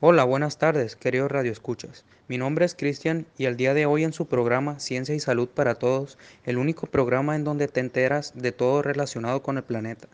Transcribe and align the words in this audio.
Hola, 0.00 0.22
buenas 0.22 0.58
tardes, 0.58 0.94
queridos 0.94 1.28
radioescuchas. 1.28 2.04
Mi 2.28 2.38
nombre 2.38 2.64
es 2.64 2.76
Cristian 2.76 3.26
y 3.36 3.46
el 3.46 3.56
día 3.56 3.74
de 3.74 3.84
hoy 3.84 4.04
en 4.04 4.12
su 4.12 4.28
programa 4.28 4.78
Ciencia 4.78 5.12
y 5.12 5.18
Salud 5.18 5.48
para 5.48 5.74
Todos, 5.74 6.18
el 6.44 6.58
único 6.58 6.86
programa 6.86 7.34
en 7.34 7.42
donde 7.42 7.66
te 7.66 7.80
enteras 7.80 8.32
de 8.36 8.52
todo 8.52 8.80
relacionado 8.82 9.42
con 9.42 9.56
el 9.56 9.64
planeta. 9.64 10.06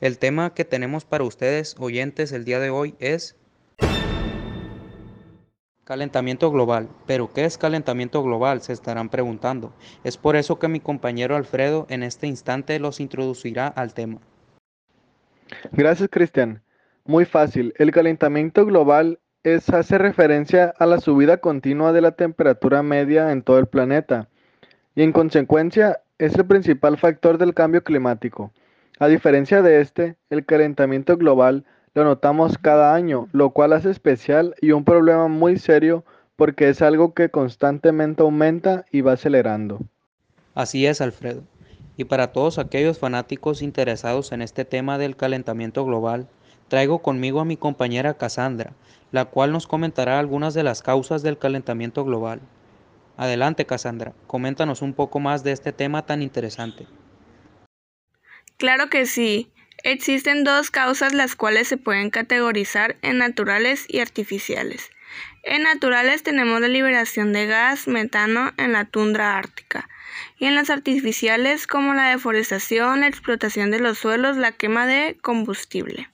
El 0.00 0.18
tema 0.18 0.52
que 0.52 0.64
tenemos 0.64 1.04
para 1.04 1.22
ustedes, 1.22 1.76
oyentes, 1.78 2.32
el 2.32 2.44
día 2.44 2.58
de 2.58 2.70
hoy 2.70 2.96
es 2.98 3.36
calentamiento 5.84 6.50
global. 6.50 6.88
¿Pero 7.06 7.32
qué 7.32 7.44
es 7.44 7.56
calentamiento 7.56 8.24
global? 8.24 8.62
Se 8.62 8.72
estarán 8.72 9.10
preguntando. 9.10 9.72
Es 10.02 10.16
por 10.16 10.34
eso 10.34 10.58
que 10.58 10.66
mi 10.66 10.80
compañero 10.80 11.36
Alfredo 11.36 11.86
en 11.88 12.02
este 12.02 12.26
instante 12.26 12.80
los 12.80 12.98
introducirá 12.98 13.68
al 13.68 13.94
tema. 13.94 14.18
Gracias, 15.70 16.08
Cristian. 16.10 16.64
Muy 17.10 17.24
fácil. 17.24 17.74
El 17.76 17.90
calentamiento 17.90 18.64
global 18.64 19.18
es, 19.42 19.68
hace 19.70 19.98
referencia 19.98 20.72
a 20.78 20.86
la 20.86 21.00
subida 21.00 21.38
continua 21.38 21.92
de 21.92 22.00
la 22.00 22.12
temperatura 22.12 22.84
media 22.84 23.32
en 23.32 23.42
todo 23.42 23.58
el 23.58 23.66
planeta 23.66 24.28
y 24.94 25.02
en 25.02 25.10
consecuencia 25.10 26.02
es 26.18 26.36
el 26.36 26.46
principal 26.46 26.98
factor 26.98 27.36
del 27.36 27.52
cambio 27.52 27.82
climático. 27.82 28.52
A 29.00 29.08
diferencia 29.08 29.60
de 29.60 29.80
este, 29.80 30.14
el 30.30 30.46
calentamiento 30.46 31.16
global 31.16 31.64
lo 31.94 32.04
notamos 32.04 32.56
cada 32.58 32.94
año, 32.94 33.26
lo 33.32 33.50
cual 33.50 33.72
hace 33.72 33.90
especial 33.90 34.54
y 34.60 34.70
un 34.70 34.84
problema 34.84 35.26
muy 35.26 35.58
serio 35.58 36.04
porque 36.36 36.68
es 36.68 36.80
algo 36.80 37.12
que 37.12 37.28
constantemente 37.28 38.22
aumenta 38.22 38.84
y 38.92 39.00
va 39.00 39.14
acelerando. 39.14 39.80
Así 40.54 40.86
es, 40.86 41.00
Alfredo. 41.00 41.42
Y 41.96 42.04
para 42.04 42.30
todos 42.30 42.60
aquellos 42.60 43.00
fanáticos 43.00 43.62
interesados 43.62 44.30
en 44.30 44.42
este 44.42 44.64
tema 44.64 44.96
del 44.96 45.16
calentamiento 45.16 45.84
global, 45.84 46.28
traigo 46.70 47.02
conmigo 47.02 47.40
a 47.40 47.44
mi 47.44 47.58
compañera 47.58 48.14
Cassandra, 48.14 48.72
la 49.12 49.26
cual 49.26 49.52
nos 49.52 49.66
comentará 49.66 50.18
algunas 50.18 50.54
de 50.54 50.62
las 50.62 50.80
causas 50.80 51.22
del 51.22 51.36
calentamiento 51.36 52.04
global. 52.04 52.40
Adelante, 53.18 53.66
Cassandra, 53.66 54.14
coméntanos 54.26 54.80
un 54.80 54.94
poco 54.94 55.20
más 55.20 55.44
de 55.44 55.52
este 55.52 55.72
tema 55.72 56.06
tan 56.06 56.22
interesante. 56.22 56.86
Claro 58.56 58.88
que 58.88 59.04
sí. 59.04 59.50
Existen 59.82 60.44
dos 60.44 60.70
causas 60.70 61.12
las 61.12 61.34
cuales 61.34 61.66
se 61.66 61.76
pueden 61.76 62.10
categorizar 62.10 62.96
en 63.02 63.18
naturales 63.18 63.86
y 63.88 64.00
artificiales. 64.00 64.90
En 65.42 65.62
naturales 65.62 66.22
tenemos 66.22 66.60
la 66.60 66.68
liberación 66.68 67.32
de 67.32 67.46
gas 67.46 67.88
metano 67.88 68.52
en 68.58 68.72
la 68.72 68.84
tundra 68.84 69.38
ártica 69.38 69.88
y 70.38 70.44
en 70.44 70.54
las 70.54 70.70
artificiales 70.70 71.66
como 71.66 71.94
la 71.94 72.10
deforestación, 72.10 73.00
la 73.00 73.08
explotación 73.08 73.70
de 73.70 73.80
los 73.80 73.98
suelos, 73.98 74.36
la 74.36 74.52
quema 74.52 74.86
de 74.86 75.16
combustible. 75.22 76.10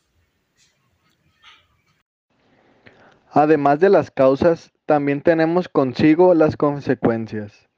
Además 3.37 3.81
de 3.81 3.91
las 3.91 4.11
causas, 4.11 4.73
también 4.87 5.21
tenemos 5.21 5.69
consigo 5.69 6.33
las 6.33 6.57
consecuencias. 6.57 7.69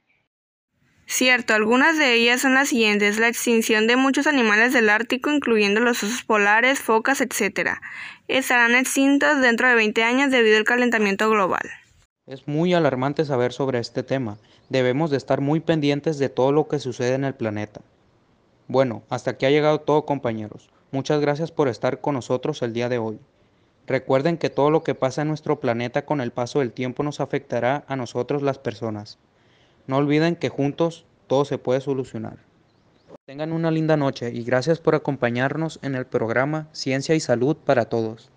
Cierto, 1.05 1.53
algunas 1.53 1.97
de 1.97 2.13
ellas 2.13 2.39
son 2.39 2.53
las 2.53 2.69
siguientes, 2.69 3.19
la 3.19 3.27
extinción 3.27 3.85
de 3.85 3.97
muchos 3.97 4.25
animales 4.25 4.71
del 4.71 4.89
Ártico, 4.89 5.29
incluyendo 5.29 5.81
los 5.81 6.01
osos 6.01 6.23
polares, 6.23 6.79
focas, 6.79 7.19
etc. 7.19 7.71
Estarán 8.29 8.73
extintos 8.73 9.41
dentro 9.41 9.67
de 9.67 9.75
20 9.75 10.01
años 10.01 10.31
debido 10.31 10.55
al 10.57 10.63
calentamiento 10.63 11.29
global. 11.29 11.69
Es 12.25 12.47
muy 12.47 12.73
alarmante 12.73 13.25
saber 13.25 13.51
sobre 13.51 13.79
este 13.79 14.01
tema. 14.01 14.37
Debemos 14.69 15.11
de 15.11 15.17
estar 15.17 15.41
muy 15.41 15.59
pendientes 15.59 16.19
de 16.19 16.29
todo 16.29 16.53
lo 16.53 16.69
que 16.69 16.79
sucede 16.79 17.15
en 17.15 17.25
el 17.25 17.35
planeta. 17.35 17.81
Bueno, 18.69 19.03
hasta 19.09 19.31
aquí 19.31 19.45
ha 19.45 19.51
llegado 19.51 19.81
todo 19.81 20.05
compañeros. 20.05 20.69
Muchas 20.91 21.19
gracias 21.19 21.51
por 21.51 21.67
estar 21.67 21.99
con 21.99 22.13
nosotros 22.15 22.61
el 22.61 22.71
día 22.71 22.87
de 22.87 22.99
hoy. 22.99 23.19
Recuerden 23.89 24.37
que 24.37 24.51
todo 24.51 24.69
lo 24.69 24.83
que 24.83 24.93
pasa 24.93 25.23
en 25.23 25.29
nuestro 25.29 25.59
planeta 25.59 26.05
con 26.05 26.21
el 26.21 26.29
paso 26.29 26.59
del 26.59 26.71
tiempo 26.71 27.01
nos 27.01 27.19
afectará 27.19 27.85
a 27.87 27.95
nosotros 27.95 28.43
las 28.43 28.59
personas. 28.59 29.17
No 29.87 29.97
olviden 29.97 30.35
que 30.35 30.49
juntos 30.49 31.05
todo 31.25 31.43
se 31.43 31.57
puede 31.57 31.81
solucionar. 31.81 32.37
Tengan 33.25 33.51
una 33.51 33.71
linda 33.71 33.97
noche 33.97 34.29
y 34.31 34.43
gracias 34.43 34.79
por 34.79 34.93
acompañarnos 34.93 35.79
en 35.81 35.95
el 35.95 36.05
programa 36.05 36.67
Ciencia 36.71 37.15
y 37.15 37.19
Salud 37.19 37.57
para 37.57 37.85
Todos. 37.85 38.29